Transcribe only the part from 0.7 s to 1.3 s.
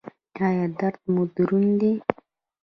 درد مو